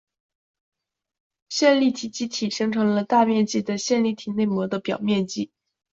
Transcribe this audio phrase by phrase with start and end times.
[1.47, 5.51] 线粒体嵴的形成增大了线粒体内膜的表面积。